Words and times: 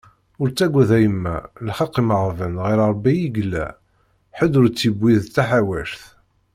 Ur 0.41 0.47
ttagad 0.49 0.89
a 0.97 0.99
yemma, 1.03 1.35
lḥeq 1.67 1.93
imeɣban 2.01 2.55
ɣer 2.63 2.77
Rebbi 2.91 3.13
i 3.23 3.27
yella, 3.35 3.67
ḥedd 4.37 4.53
ur 4.59 4.67
t-yewwi 4.69 5.13
d 5.23 5.25
taḥawact. 5.35 6.03